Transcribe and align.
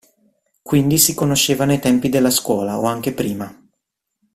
Quindi 0.63 0.97
si 0.97 1.13
conoscevano 1.13 1.73
ai 1.73 1.79
tempi 1.79 2.09
della 2.09 2.31
scuola 2.31 2.79
o 2.79 2.85
anche 2.85 3.13
prima. 3.13 3.55